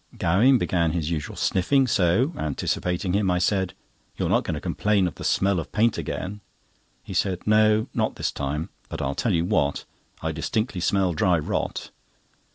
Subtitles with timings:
[0.17, 3.75] Gowing began his usual sniffing, so, anticipating him, I said:
[4.17, 6.41] "You're not going to complain of the smell of paint again?"
[7.03, 9.85] He said: "No, not this time; but I'll tell you what,
[10.23, 11.91] I distinctly smell dry rot."